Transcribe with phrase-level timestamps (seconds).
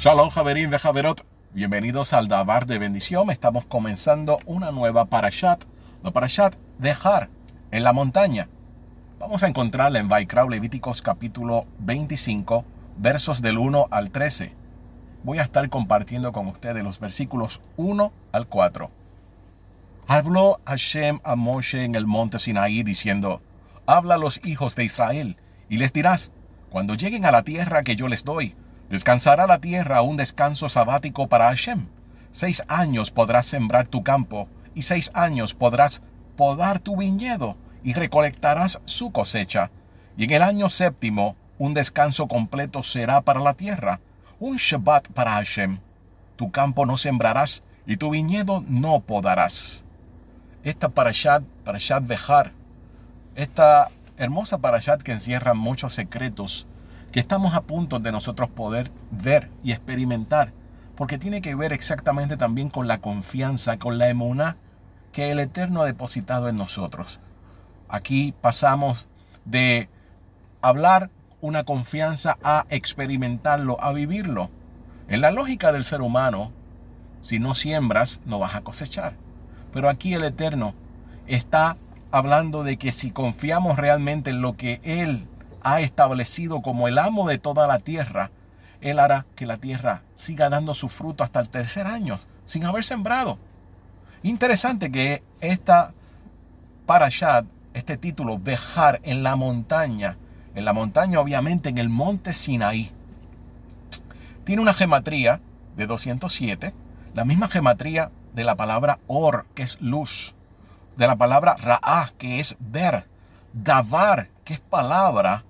[0.00, 1.26] Shalom, Javerín de Javerot.
[1.52, 3.28] Bienvenidos al Dabar de Bendición.
[3.28, 5.62] Estamos comenzando una nueva Parashat,
[6.02, 7.28] la Parashat Dejar
[7.70, 8.48] en la montaña.
[9.18, 12.64] Vamos a encontrarla en Vaikrau Levíticos capítulo 25,
[12.96, 14.54] versos del 1 al 13.
[15.22, 18.90] Voy a estar compartiendo con ustedes los versículos 1 al 4.
[20.06, 23.42] Habló Hashem a Moshe en el monte Sinaí diciendo,
[23.84, 25.36] Habla a los hijos de Israel
[25.68, 26.32] y les dirás,
[26.70, 28.56] cuando lleguen a la tierra que yo les doy,
[28.90, 31.86] Descansará la tierra un descanso sabático para Hashem.
[32.32, 36.02] Seis años podrás sembrar tu campo, y seis años podrás
[36.36, 39.70] podar tu viñedo, y recolectarás su cosecha.
[40.16, 44.00] Y en el año séptimo, un descanso completo será para la tierra,
[44.40, 45.78] un Shabbat para Hashem.
[46.34, 49.84] Tu campo no sembrarás, y tu viñedo no podarás.
[50.64, 52.52] Esta parashat, parashat Behar,
[53.36, 56.66] esta hermosa parashat que encierra muchos secretos,
[57.12, 60.52] que estamos a punto de nosotros poder ver y experimentar,
[60.96, 64.56] porque tiene que ver exactamente también con la confianza, con la emuná
[65.12, 67.20] que el Eterno ha depositado en nosotros.
[67.88, 69.08] Aquí pasamos
[69.44, 69.88] de
[70.62, 74.50] hablar una confianza a experimentarlo, a vivirlo.
[75.08, 76.52] En la lógica del ser humano,
[77.20, 79.14] si no siembras, no vas a cosechar.
[79.72, 80.74] Pero aquí el Eterno
[81.26, 81.76] está
[82.12, 85.26] hablando de que si confiamos realmente en lo que Él
[85.62, 88.30] ha establecido como el amo de toda la tierra,
[88.80, 92.84] Él hará que la tierra siga dando su fruto hasta el tercer año, sin haber
[92.84, 93.38] sembrado.
[94.22, 95.92] Interesante que esta
[96.86, 100.16] parashat, este título, dejar en la montaña,
[100.54, 102.90] en la montaña obviamente en el monte Sinaí,
[104.44, 105.40] tiene una gematría
[105.76, 106.74] de 207,
[107.14, 110.34] la misma gematría de la palabra or, que es luz,
[110.96, 113.06] de la palabra ra'ah, que es ver,
[113.52, 115.44] davar, que es palabra,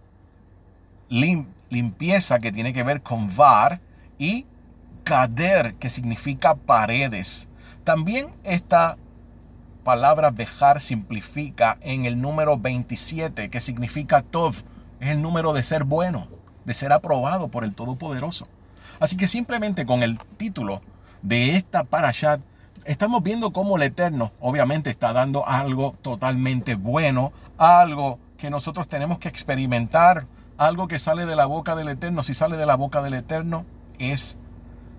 [1.11, 3.81] limpieza que tiene que ver con var
[4.19, 4.47] y
[5.05, 7.49] kader que significa paredes.
[7.85, 8.97] También esta
[9.85, 14.55] palabra dejar simplifica en el número 27 que significa tov.
[15.01, 16.29] Es el número de ser bueno,
[16.65, 18.47] de ser aprobado por el Todopoderoso.
[19.01, 20.83] Así que simplemente con el título
[21.23, 22.41] de esta parashat
[22.85, 29.19] estamos viendo cómo el Eterno obviamente está dando algo totalmente bueno, algo que nosotros tenemos
[29.19, 30.27] que experimentar
[30.61, 33.65] algo que sale de la boca del Eterno, si sale de la boca del Eterno,
[33.99, 34.37] es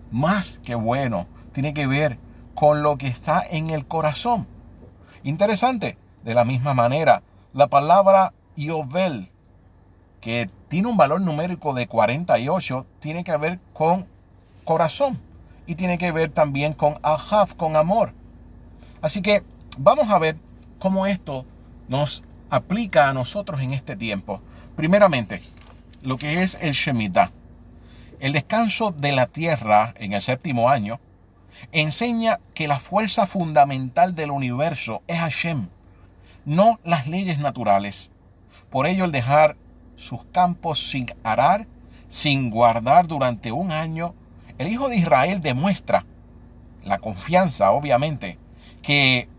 [0.10, 1.28] más que bueno.
[1.52, 2.18] Tiene que ver
[2.56, 4.48] con lo que está en el corazón.
[5.22, 7.22] Interesante, de la misma manera,
[7.54, 9.30] la palabra Yovel,
[10.20, 14.08] que tiene un valor numérico de 48, tiene que ver con
[14.64, 15.22] corazón
[15.68, 18.14] y tiene que ver también con Ahav, con amor.
[19.04, 19.44] Así que
[19.78, 20.38] vamos a ver
[20.80, 21.46] cómo esto
[21.88, 24.42] nos aplica a nosotros en este tiempo.
[24.76, 25.42] Primeramente,
[26.04, 27.32] lo que es el Shemitah.
[28.20, 31.00] El descanso de la tierra en el séptimo año
[31.72, 35.70] enseña que la fuerza fundamental del universo es Hashem,
[36.46, 38.12] no las leyes naturales.
[38.70, 39.56] Por ello el dejar
[39.96, 41.68] sus campos sin arar,
[42.10, 44.14] sin guardar durante un año,
[44.58, 46.06] el Hijo de Israel demuestra
[46.84, 48.38] la confianza, obviamente,
[48.82, 49.30] que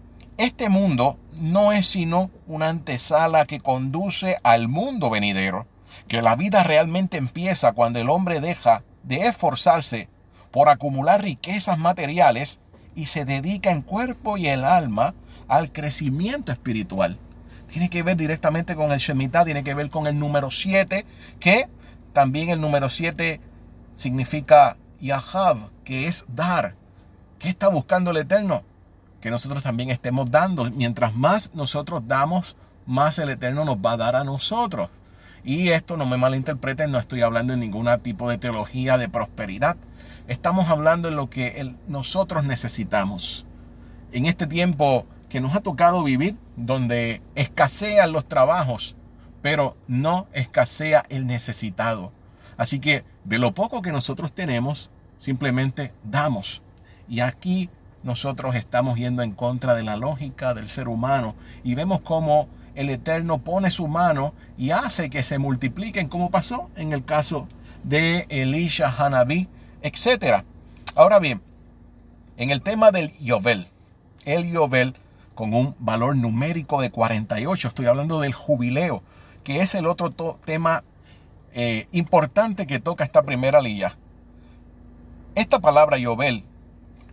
[0.45, 5.69] este mundo no es sino una antesala que conduce al mundo venidero,
[6.09, 10.09] que la vida realmente empieza cuando el hombre deja de esforzarse
[10.51, 12.61] por acumular riquezas materiales
[12.97, 15.15] y se dedica en cuerpo y el alma
[15.47, 17.19] al crecimiento espiritual.
[17.69, 21.07] Tiene que ver directamente con el Shemitah, tiene que ver con el número 7,
[21.39, 21.69] que
[22.13, 23.41] también el número 7
[23.95, 26.75] significa Yahav, que es dar.
[27.39, 28.65] ¿Qué está buscando el Eterno?
[29.23, 30.69] Que nosotros también estemos dando.
[30.73, 32.57] Mientras más nosotros damos,
[32.87, 34.91] más el Eterno nos va a dar a nosotros.
[35.45, 39.77] Y esto no me malinterpreten, no estoy hablando en ningún tipo de teología de prosperidad.
[40.27, 43.47] Estamos hablando en lo que nosotros necesitamos.
[44.11, 48.97] En este tiempo que nos ha tocado vivir, donde escasean los trabajos,
[49.41, 52.13] pero no escasea el necesitado.
[52.57, 56.61] Así que de lo poco que nosotros tenemos, simplemente damos.
[57.09, 57.71] Y aquí
[58.03, 62.91] nosotros estamos yendo en contra de la lógica del ser humano y vemos cómo el
[62.91, 67.47] Eterno pone su mano y hace que se multipliquen, como pasó en el caso
[67.83, 69.49] de Elisha, Hanabí,
[69.83, 70.45] etc.
[70.95, 71.43] Ahora bien,
[72.37, 73.69] en el tema del Yovel,
[74.25, 74.95] el Yovel
[75.35, 79.03] con un valor numérico de 48, estoy hablando del jubileo,
[79.45, 80.11] que es el otro
[80.45, 80.85] tema
[81.53, 83.97] eh, importante que toca esta primera lilla.
[85.35, 86.45] Esta palabra Yovel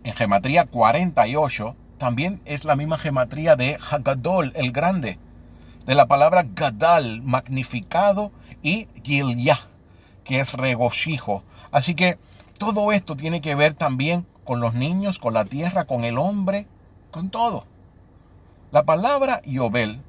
[0.04, 5.18] en gematría 48 también es la misma gematría de Hagadol, el grande,
[5.86, 8.32] de la palabra Gadal, magnificado,
[8.62, 9.58] y Gilyah,
[10.24, 11.42] que es regocijo.
[11.72, 12.18] Así que
[12.58, 16.66] Todo esto tiene que ver también con los niños, con la tierra, con el hombre,
[17.10, 17.64] con todo.
[18.70, 20.02] La palabra Yobel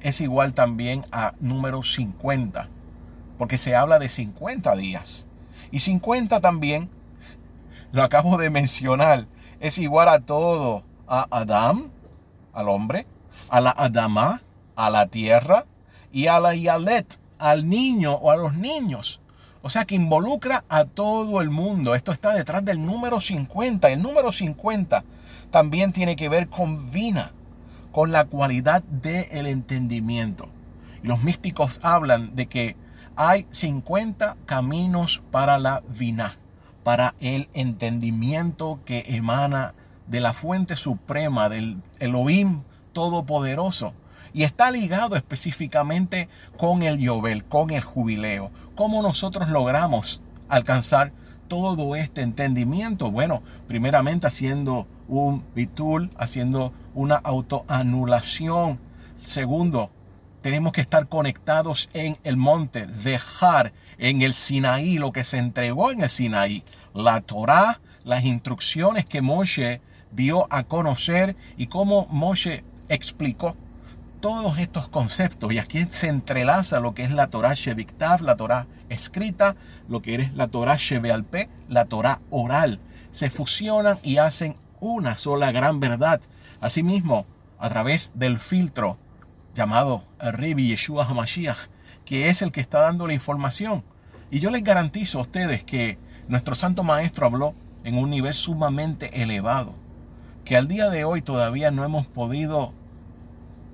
[0.00, 2.68] es igual también a número 50,
[3.36, 5.26] porque se habla de 50 días.
[5.70, 6.88] Y 50 también,
[7.92, 9.26] lo acabo de mencionar,
[9.60, 11.90] es igual a todo, a Adam,
[12.52, 13.06] al hombre,
[13.48, 14.42] a la Adama,
[14.76, 15.66] a la tierra,
[16.10, 19.20] y a la Yalet, al niño o a los niños.
[19.62, 21.94] O sea que involucra a todo el mundo.
[21.94, 23.90] Esto está detrás del número 50.
[23.90, 25.04] El número 50
[25.50, 27.32] también tiene que ver con vina,
[27.92, 30.48] con la cualidad del entendimiento.
[31.02, 32.76] Y los místicos hablan de que
[33.16, 36.38] hay 50 caminos para la vina,
[36.82, 39.74] para el entendimiento que emana
[40.06, 42.62] de la fuente suprema, del Elohim
[42.92, 43.94] Todopoderoso.
[44.34, 48.50] Y está ligado específicamente con el Yobel, con el jubileo.
[48.74, 51.12] ¿Cómo nosotros logramos alcanzar
[51.48, 53.10] todo este entendimiento?
[53.10, 58.78] Bueno, primeramente haciendo un bitul, haciendo una autoanulación.
[59.24, 59.90] Segundo,
[60.42, 65.90] tenemos que estar conectados en el monte, dejar en el Sinaí lo que se entregó
[65.90, 69.80] en el Sinaí, la Torah, las instrucciones que Moshe
[70.10, 73.56] dio a conocer y cómo Moshe explicó
[74.20, 78.66] todos estos conceptos y aquí se entrelaza lo que es la Torah Sheviktav, la Torah
[78.88, 79.56] escrita,
[79.88, 82.80] lo que es la Torah Shebealpe, la Torah oral.
[83.10, 86.20] Se fusionan y hacen una sola gran verdad.
[86.60, 87.26] Asimismo,
[87.58, 88.98] a través del filtro
[89.54, 91.68] llamado Ribi Yeshua HaMashiach,
[92.04, 93.84] que es el que está dando la información.
[94.30, 97.54] Y yo les garantizo a ustedes que nuestro Santo Maestro habló
[97.84, 99.74] en un nivel sumamente elevado,
[100.44, 102.72] que al día de hoy todavía no hemos podido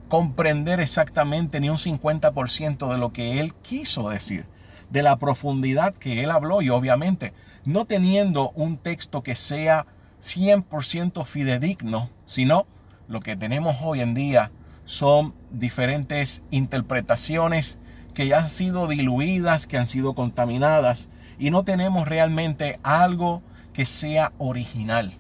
[0.09, 4.47] comprender exactamente ni un 50% de lo que él quiso decir,
[4.91, 7.35] de la profundidad que él habló y obviamente
[7.65, 9.87] no teniendo un texto que sea
[10.23, 12.67] 100% fidedigno, sino
[13.07, 14.51] lo que tenemos hoy en día
[14.89, 17.77] son diferentes interpretaciones
[18.15, 23.43] que ya han sido diluidas, que han sido contaminadas y no tenemos realmente algo
[23.75, 25.13] que sea original.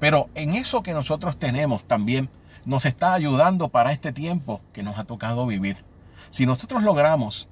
[0.00, 2.30] Pero en eso que nosotros tenemos también
[2.64, 5.84] nos está ayudando para este tiempo que nos ha tocado vivir.
[6.30, 7.46] Si nosotros logramos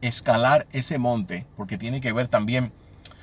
[0.00, 2.72] escalar ese monte, porque tiene que ver también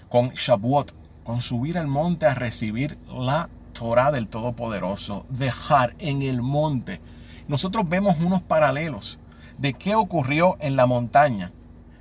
[0.07, 0.93] con Shavuot,
[1.25, 7.01] con subir al monte a recibir la Torah del Todopoderoso, dejar en el monte.
[7.47, 9.19] Nosotros vemos unos paralelos
[9.57, 11.51] de qué ocurrió en la montaña,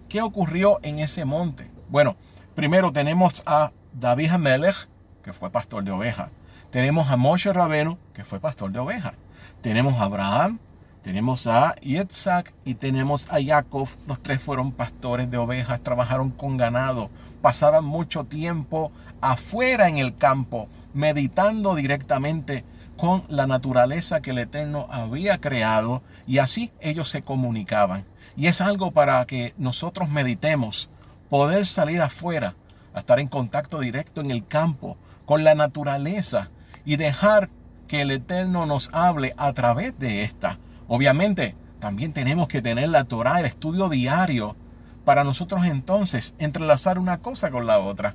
[0.08, 1.70] qué ocurrió en ese monte.
[1.88, 2.17] Bueno,
[2.55, 4.88] primero tenemos a David Hamelech,
[5.23, 6.31] que fue pastor de ovejas.
[6.70, 9.12] Tenemos a Moshe Rabeno, que fue pastor de ovejas.
[9.61, 10.58] Tenemos a Abraham,
[11.02, 13.88] tenemos a Yitzhak y tenemos a Jacob.
[14.08, 17.11] Los tres fueron pastores de ovejas, trabajaron con ganado,
[17.43, 18.90] pasaban mucho tiempo
[19.20, 22.64] afuera en el campo, meditando directamente
[22.96, 28.05] con la naturaleza que el Eterno había creado y así ellos se comunicaban.
[28.37, 30.88] Y es algo para que nosotros meditemos,
[31.29, 32.55] poder salir afuera,
[32.94, 36.50] a estar en contacto directo en el campo con la naturaleza
[36.85, 37.50] y dejar
[37.88, 40.59] que el Eterno nos hable a través de esta.
[40.88, 44.57] Obviamente, también tenemos que tener la Torah, el estudio diario,
[45.04, 48.14] para nosotros entonces entrelazar una cosa con la otra.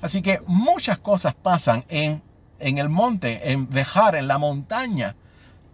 [0.00, 2.22] Así que muchas cosas pasan en,
[2.58, 5.16] en el monte, en dejar en la montaña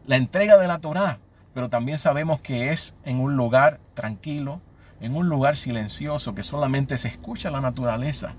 [0.07, 1.19] la entrega de la Torah,
[1.55, 4.61] pero también sabemos que es en un lugar tranquilo,
[5.01, 8.35] en un lugar silencioso, que solamente se escucha la naturaleza,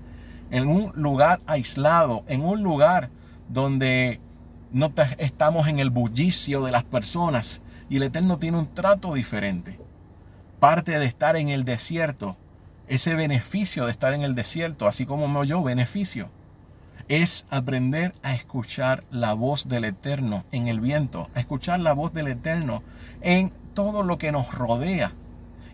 [0.50, 3.10] en un lugar aislado, en un lugar
[3.48, 4.20] donde
[4.72, 9.78] no estamos en el bullicio de las personas y el Eterno tiene un trato diferente.
[10.60, 12.36] Parte de estar en el desierto,
[12.88, 16.30] ese beneficio de estar en el desierto, así como yo beneficio,
[17.08, 22.12] es aprender a escuchar la voz del Eterno en el viento, a escuchar la voz
[22.12, 22.82] del Eterno
[23.20, 25.12] en todo lo que nos rodea.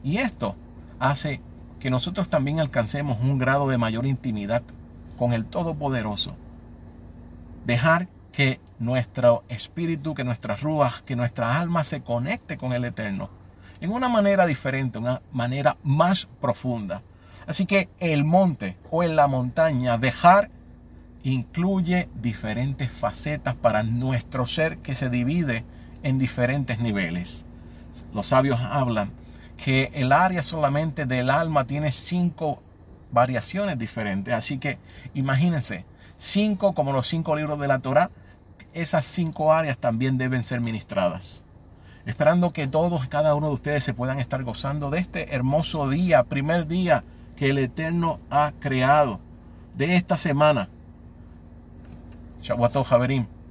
[0.04, 0.56] Y esto
[0.98, 1.40] hace
[1.80, 4.62] que nosotros también alcancemos un grado de mayor intimidad
[5.18, 6.36] con el Todopoderoso
[7.64, 13.30] dejar que nuestro espíritu, que nuestras ruas, que nuestra alma se conecte con el Eterno
[13.80, 17.02] en una manera diferente, una manera más profunda.
[17.46, 20.50] Así que el monte o en la montaña, dejar
[21.22, 25.64] incluye diferentes facetas para nuestro ser que se divide
[26.02, 27.44] en diferentes niveles.
[28.12, 29.10] Los sabios hablan
[29.62, 32.62] que el área solamente del alma tiene cinco
[33.12, 34.34] variaciones diferentes.
[34.34, 34.78] Así que
[35.14, 35.84] imagínense,
[36.16, 38.10] cinco como los cinco libros de la Torah,
[38.74, 41.44] esas cinco áreas también deben ser ministradas.
[42.04, 46.24] Esperando que todos, cada uno de ustedes se puedan estar gozando de este hermoso día,
[46.24, 47.04] primer día
[47.36, 49.20] que el Eterno ha creado
[49.76, 50.68] de esta semana.
[52.42, 53.41] شقوطه وخواريم.